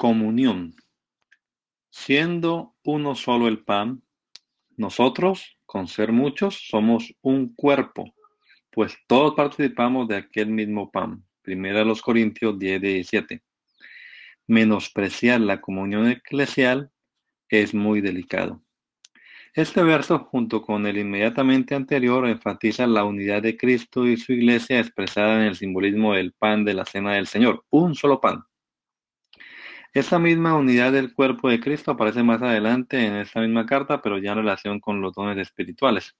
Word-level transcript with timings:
Comunión. 0.00 0.74
Siendo 1.90 2.74
uno 2.84 3.14
solo 3.14 3.48
el 3.48 3.62
pan, 3.62 4.02
nosotros, 4.78 5.58
con 5.66 5.88
ser 5.88 6.10
muchos, 6.10 6.68
somos 6.70 7.14
un 7.20 7.54
cuerpo, 7.54 8.14
pues 8.70 8.96
todos 9.06 9.34
participamos 9.34 10.08
de 10.08 10.16
aquel 10.16 10.46
mismo 10.46 10.90
pan. 10.90 11.22
Primera 11.42 11.84
los 11.84 12.00
Corintios 12.00 12.58
10, 12.58 12.80
17. 12.80 13.42
Menospreciar 14.46 15.42
la 15.42 15.60
comunión 15.60 16.08
eclesial 16.08 16.90
es 17.50 17.74
muy 17.74 18.00
delicado. 18.00 18.62
Este 19.52 19.82
verso, 19.82 20.20
junto 20.20 20.62
con 20.62 20.86
el 20.86 20.96
inmediatamente 20.96 21.74
anterior, 21.74 22.26
enfatiza 22.26 22.86
la 22.86 23.04
unidad 23.04 23.42
de 23.42 23.58
Cristo 23.58 24.06
y 24.06 24.16
su 24.16 24.32
iglesia 24.32 24.80
expresada 24.80 25.42
en 25.42 25.48
el 25.48 25.56
simbolismo 25.56 26.14
del 26.14 26.32
pan 26.32 26.64
de 26.64 26.72
la 26.72 26.86
cena 26.86 27.12
del 27.12 27.26
Señor, 27.26 27.66
un 27.68 27.94
solo 27.94 28.18
pan. 28.18 28.44
Esa 29.92 30.20
misma 30.20 30.54
unidad 30.54 30.92
del 30.92 31.12
cuerpo 31.12 31.48
de 31.48 31.58
Cristo 31.58 31.90
aparece 31.90 32.22
más 32.22 32.40
adelante 32.42 33.04
en 33.04 33.16
esta 33.16 33.40
misma 33.40 33.66
carta, 33.66 34.00
pero 34.00 34.18
ya 34.18 34.30
en 34.32 34.38
relación 34.38 34.78
con 34.78 35.00
los 35.00 35.12
dones 35.12 35.36
espirituales. 35.38 36.14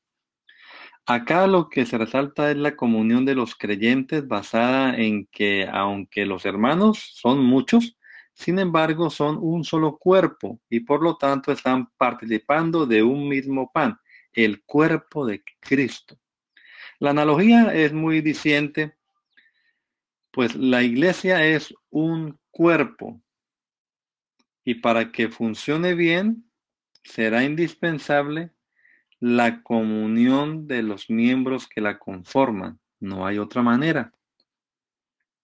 Acá 1.07 1.47
lo 1.47 1.69
que 1.69 1.87
se 1.87 1.97
resalta 1.97 2.51
es 2.51 2.57
la 2.57 2.75
comunión 2.75 3.25
de 3.25 3.37
los 3.37 3.55
creyentes 3.55 4.27
basada 4.27 4.97
en 4.97 5.27
que 5.27 5.69
aunque 5.71 6.27
los 6.27 6.47
hermanos 6.47 7.13
son 7.15 7.45
muchos, 7.45 7.97
sin 8.33 8.59
embargo 8.59 9.09
son 9.09 9.39
un 9.41 9.63
solo 9.63 9.99
cuerpo 9.99 10.61
y 10.69 10.81
por 10.81 11.01
lo 11.01 11.17
tanto 11.17 11.53
están 11.53 11.91
participando 11.97 12.87
de 12.87 13.05
un 13.05 13.29
mismo 13.29 13.71
pan, 13.73 14.01
el 14.33 14.65
cuerpo 14.65 15.25
de 15.25 15.45
Cristo. 15.61 16.19
La 16.99 17.11
analogía 17.11 17.73
es 17.73 17.93
muy 17.93 18.21
diciente, 18.21 18.97
pues 20.33 20.57
la 20.57 20.83
iglesia 20.83 21.47
es 21.47 21.73
un 21.91 22.37
cuerpo 22.51 23.23
y 24.71 24.77
para 24.77 25.11
que 25.11 25.29
funcione 25.29 25.97
bien, 25.97 26.49
será 27.03 27.43
indispensable 27.43 28.53
la 29.19 29.65
comunión 29.65 30.69
de 30.69 30.85
los 30.85 31.11
miembros 31.11 31.67
que 31.67 31.81
la 31.81 31.99
conforman. 31.99 32.79
No 33.01 33.27
hay 33.27 33.39
otra 33.39 33.63
manera. 33.63 34.15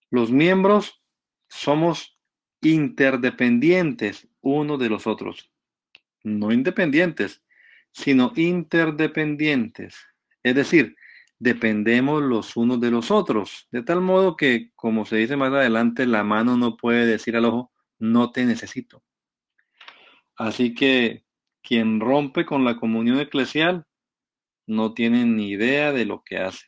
Los 0.09 0.31
miembros 0.31 1.03
somos 1.49 2.17
interdependientes 2.61 4.29
uno 4.39 4.77
de 4.77 4.87
los 4.87 5.07
otros. 5.07 5.51
No 6.23 6.53
independientes, 6.53 7.43
sino 7.91 8.31
interdependientes. 8.37 9.97
Es 10.41 10.55
decir, 10.55 10.95
dependemos 11.37 12.23
los 12.23 12.55
unos 12.55 12.79
de 12.79 12.91
los 12.91 13.11
otros. 13.11 13.67
De 13.71 13.83
tal 13.83 13.99
modo 13.99 14.37
que, 14.37 14.71
como 14.77 15.05
se 15.05 15.17
dice 15.17 15.35
más 15.35 15.51
adelante, 15.51 16.05
la 16.05 16.23
mano 16.23 16.55
no 16.55 16.77
puede 16.77 17.05
decir 17.05 17.35
al 17.35 17.43
ojo, 17.43 17.73
no 17.99 18.31
te 18.31 18.45
necesito. 18.45 19.03
Así 20.37 20.75
que 20.75 21.25
quien 21.63 21.99
rompe 21.99 22.45
con 22.45 22.63
la 22.63 22.77
comunión 22.77 23.19
eclesial 23.19 23.85
no 24.67 24.93
tiene 24.93 25.25
ni 25.25 25.49
idea 25.49 25.91
de 25.91 26.05
lo 26.05 26.23
que 26.23 26.37
hace. 26.37 26.67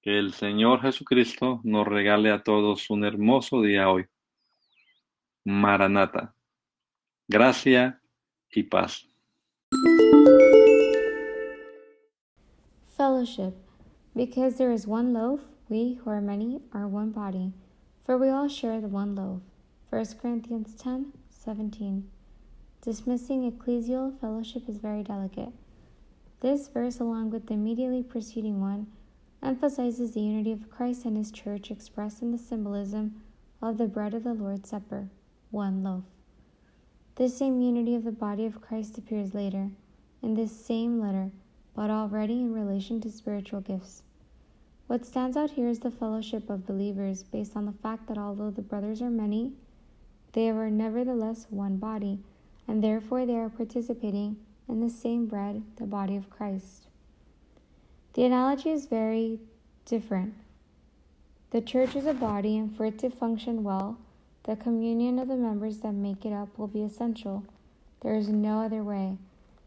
Que 0.00 0.18
el 0.18 0.32
Señor 0.34 0.82
Jesucristo 0.82 1.60
nos 1.64 1.86
regale 1.86 2.30
a 2.30 2.42
todos 2.42 2.88
un 2.90 3.04
hermoso 3.04 3.60
día 3.62 3.90
hoy. 3.90 4.06
Maranata. 5.44 6.34
Gracia 7.26 8.00
y 8.50 8.62
paz. 8.64 9.08
Fellowship. 12.96 13.54
Because 14.14 14.56
there 14.58 14.72
is 14.72 14.86
one 14.86 15.12
loaf, 15.12 15.40
we 15.68 15.98
who 16.04 16.10
are 16.10 16.20
many 16.20 16.60
are 16.72 16.86
one 16.86 17.10
body, 17.10 17.52
for 18.04 18.16
we 18.16 18.28
all 18.28 18.48
share 18.48 18.80
the 18.80 18.86
one 18.86 19.16
loaf. 19.16 19.40
1 19.90 20.20
Corinthians 20.22 20.76
10 20.76 21.12
17. 21.30 22.04
Dismissing 22.84 23.50
ecclesial 23.50 24.20
fellowship 24.20 24.68
is 24.68 24.76
very 24.76 25.02
delicate. 25.02 25.48
This 26.40 26.68
verse, 26.68 27.00
along 27.00 27.30
with 27.30 27.46
the 27.46 27.54
immediately 27.54 28.02
preceding 28.02 28.60
one, 28.60 28.88
emphasizes 29.42 30.12
the 30.12 30.20
unity 30.20 30.52
of 30.52 30.68
Christ 30.68 31.06
and 31.06 31.16
his 31.16 31.30
church 31.30 31.70
expressed 31.70 32.20
in 32.20 32.30
the 32.30 32.36
symbolism 32.36 33.22
of 33.62 33.78
the 33.78 33.86
bread 33.86 34.12
of 34.12 34.24
the 34.24 34.34
Lord's 34.34 34.68
Supper, 34.68 35.08
one 35.50 35.82
loaf. 35.82 36.04
This 37.14 37.38
same 37.38 37.58
unity 37.62 37.94
of 37.94 38.04
the 38.04 38.12
body 38.12 38.44
of 38.44 38.60
Christ 38.60 38.98
appears 38.98 39.32
later 39.32 39.70
in 40.22 40.34
this 40.34 40.52
same 40.54 41.00
letter, 41.00 41.30
but 41.74 41.88
already 41.88 42.42
in 42.42 42.52
relation 42.52 43.00
to 43.00 43.10
spiritual 43.10 43.62
gifts. 43.62 44.02
What 44.88 45.06
stands 45.06 45.38
out 45.38 45.52
here 45.52 45.68
is 45.68 45.78
the 45.78 45.90
fellowship 45.90 46.50
of 46.50 46.66
believers 46.66 47.22
based 47.22 47.56
on 47.56 47.64
the 47.64 47.72
fact 47.72 48.08
that 48.08 48.18
although 48.18 48.50
the 48.50 48.60
brothers 48.60 49.00
are 49.00 49.08
many, 49.08 49.54
they 50.32 50.50
are 50.50 50.68
nevertheless 50.68 51.46
one 51.48 51.78
body 51.78 52.18
and 52.66 52.82
therefore 52.82 53.26
they 53.26 53.36
are 53.36 53.48
participating 53.48 54.36
in 54.68 54.80
the 54.80 54.90
same 54.90 55.26
bread, 55.26 55.62
the 55.76 55.86
body 55.86 56.16
of 56.16 56.30
Christ. 56.30 56.86
The 58.14 58.24
analogy 58.24 58.70
is 58.70 58.86
very 58.86 59.40
different. 59.84 60.34
The 61.50 61.60
church 61.60 61.94
is 61.94 62.06
a 62.06 62.14
body, 62.14 62.56
and 62.56 62.74
for 62.76 62.86
it 62.86 62.98
to 63.00 63.10
function 63.10 63.62
well, 63.62 63.98
the 64.44 64.56
communion 64.56 65.18
of 65.18 65.28
the 65.28 65.36
members 65.36 65.78
that 65.78 65.92
make 65.92 66.24
it 66.24 66.32
up 66.32 66.58
will 66.58 66.66
be 66.66 66.82
essential. 66.82 67.44
There 68.02 68.14
is 68.14 68.28
no 68.28 68.60
other 68.60 68.82
way. 68.82 69.18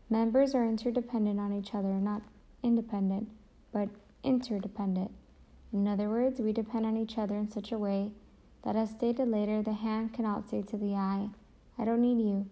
Members 0.10 0.54
are 0.54 0.64
interdependent 0.64 1.40
on 1.40 1.54
each 1.54 1.74
other, 1.74 1.90
not 1.90 2.22
independent, 2.64 3.30
but 3.72 3.90
interdependent. 4.24 5.12
In 5.74 5.88
other 5.88 6.10
words, 6.10 6.40
we 6.40 6.54
depend 6.54 6.86
on 6.86 6.96
each 6.96 7.18
other 7.18 7.36
in 7.36 7.50
such 7.50 7.72
a 7.72 7.78
way 7.78 8.12
that, 8.64 8.76
as 8.76 8.92
stated 8.92 9.28
later, 9.28 9.62
the 9.62 9.74
hand 9.74 10.14
cannot 10.14 10.50
say 10.50 10.62
to 10.62 10.78
the 10.78 10.94
eye, 10.94 11.30
I 11.78 11.86
don't 11.86 12.02
need 12.02 12.20
you. 12.20 12.48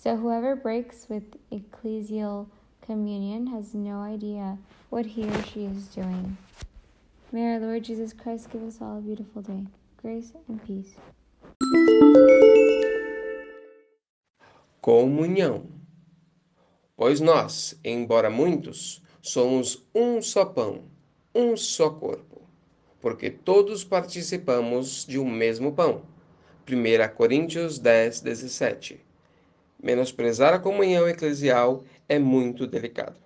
So 0.00 0.16
whoever 0.16 0.54
breaks 0.54 1.08
with 1.08 1.24
ecclesial 1.50 2.46
communion 2.82 3.48
has 3.48 3.74
no 3.74 3.98
idea 3.98 4.56
what 4.90 5.04
he 5.04 5.24
or 5.24 5.42
she 5.42 5.64
is 5.64 5.88
doing. 5.88 6.38
May 7.32 7.54
our 7.54 7.58
Lord 7.58 7.82
Jesus 7.82 8.12
Christ 8.12 8.48
give 8.48 8.62
us 8.62 8.78
all 8.80 8.98
a 8.98 9.00
beautiful 9.00 9.42
day. 9.42 9.66
Grace 10.00 10.32
and 10.48 10.64
peace. 10.64 10.94
Comunhão. 14.80 15.66
Pois 16.96 17.20
nós, 17.20 17.76
embora 17.82 18.30
muitos, 18.30 19.02
somos 19.20 19.84
um 19.92 20.22
só 20.22 20.44
pão, 20.44 20.84
um 21.34 21.56
só 21.56 21.90
corpo, 21.90 22.42
porque 23.00 23.30
todos 23.30 23.82
participamos 23.82 25.04
de 25.04 25.18
um 25.18 25.28
mesmo 25.28 25.72
pão. 25.72 26.02
1 26.68 27.16
Coríntios 27.16 27.80
10, 27.80 28.20
17 28.20 29.07
Menosprezar 29.80 30.52
a 30.54 30.58
comunhão 30.58 31.08
eclesial 31.08 31.84
é 32.08 32.18
muito 32.18 32.66
delicado. 32.66 33.20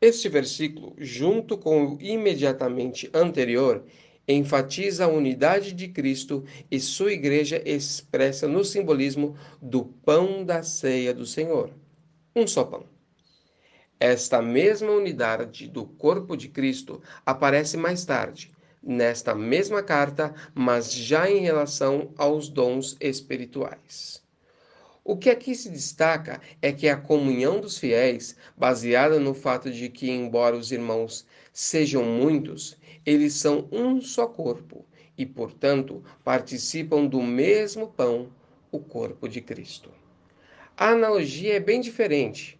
Este 0.00 0.28
versículo, 0.28 0.94
junto 0.96 1.58
com 1.58 1.84
o 1.84 1.98
imediatamente 2.00 3.10
anterior, 3.12 3.84
enfatiza 4.26 5.04
a 5.04 5.08
unidade 5.08 5.72
de 5.72 5.88
Cristo 5.88 6.44
e 6.70 6.78
sua 6.78 7.12
igreja 7.12 7.60
expressa 7.66 8.46
no 8.46 8.64
simbolismo 8.64 9.36
do 9.60 9.84
pão 9.84 10.44
da 10.44 10.62
ceia 10.62 11.12
do 11.12 11.26
Senhor. 11.26 11.70
Um 12.34 12.46
só 12.46 12.64
pão. 12.64 12.84
Esta 13.98 14.40
mesma 14.40 14.92
unidade 14.92 15.68
do 15.68 15.84
corpo 15.84 16.36
de 16.36 16.48
Cristo 16.48 17.02
aparece 17.26 17.76
mais 17.76 18.04
tarde, 18.04 18.50
nesta 18.82 19.34
mesma 19.34 19.82
carta, 19.82 20.34
mas 20.54 20.94
já 20.94 21.30
em 21.30 21.40
relação 21.40 22.14
aos 22.16 22.48
dons 22.48 22.96
espirituais. 23.00 24.22
O 25.10 25.16
que 25.16 25.28
aqui 25.28 25.56
se 25.56 25.68
destaca 25.68 26.40
é 26.62 26.70
que 26.70 26.88
a 26.88 26.96
comunhão 26.96 27.60
dos 27.60 27.76
fiéis, 27.76 28.36
baseada 28.56 29.18
no 29.18 29.34
fato 29.34 29.68
de 29.68 29.88
que, 29.88 30.08
embora 30.08 30.56
os 30.56 30.70
irmãos 30.70 31.26
sejam 31.52 32.04
muitos, 32.04 32.78
eles 33.04 33.34
são 33.34 33.68
um 33.72 34.00
só 34.00 34.28
corpo 34.28 34.86
e, 35.18 35.26
portanto, 35.26 36.00
participam 36.22 37.06
do 37.06 37.20
mesmo 37.20 37.88
pão, 37.88 38.32
o 38.70 38.78
corpo 38.78 39.28
de 39.28 39.40
Cristo. 39.40 39.90
A 40.76 40.90
analogia 40.90 41.54
é 41.54 41.60
bem 41.60 41.80
diferente, 41.80 42.56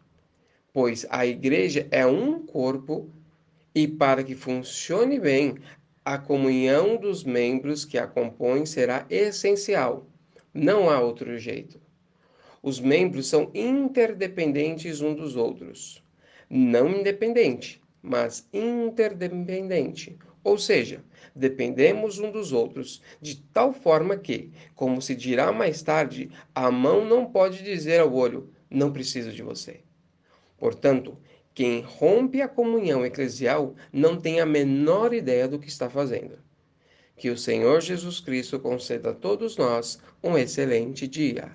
pois 0.73 1.07
a 1.09 1.25
igreja 1.25 1.87
é 1.93 2.05
um 2.05 2.45
corpo 2.45 3.09
e, 3.73 3.87
para 3.87 4.25
que 4.25 4.35
funcione 4.35 5.21
bem, 5.21 5.55
A 6.05 6.19
comunhão 6.19 6.97
dos 6.97 7.23
membros 7.23 7.85
que 7.85 7.97
a 7.97 8.09
compõem 8.09 8.67
será 8.67 9.07
essencial. 9.09 10.05
Não 10.53 10.91
há 10.91 10.99
outro 10.99 11.39
jeito. 11.39 11.81
Os 12.63 12.79
membros 12.79 13.27
são 13.27 13.51
interdependentes 13.55 15.01
uns 15.01 15.17
dos 15.17 15.37
outros. 15.37 16.03
Não 16.49 16.89
independente, 16.89 17.81
mas 18.03 18.49
interdependente. 18.53 20.19
Ou 20.43 20.59
seja, 20.59 21.05
dependemos 21.35 22.19
um 22.19 22.31
dos 22.31 22.53
outros, 22.53 23.03
de 23.21 23.37
tal 23.53 23.73
forma 23.73 24.17
que, 24.17 24.51
como 24.75 25.01
se 25.01 25.15
dirá 25.15 25.53
mais 25.53 25.83
tarde, 25.83 26.31
a 26.55 26.71
mão 26.71 27.05
não 27.05 27.27
pode 27.27 27.63
dizer 27.63 28.01
ao 28.01 28.13
olho: 28.13 28.51
não 28.71 28.93
preciso 28.93 29.33
de 29.33 29.43
você. 29.43 29.81
Portanto, 30.59 31.17
quem 31.55 31.81
rompe 31.81 32.41
a 32.41 32.49
comunhão 32.49 33.05
eclesial 33.05 33.75
não 33.93 34.19
tem 34.19 34.41
a 34.41 34.47
menor 34.47 35.13
ideia 35.13 35.49
do 35.49 35.59
que 35.59 35.69
está 35.69 35.91
fazendo. 35.91 36.39
Que 37.17 37.29
o 37.29 37.37
Senhor 37.37 37.81
Jesus 37.81 38.21
Cristo 38.21 38.59
conceda 38.59 39.11
a 39.11 39.15
todos 39.15 39.57
nós 39.57 39.99
um 40.23 40.39
excelente 40.39 41.07
dia. 41.07 41.55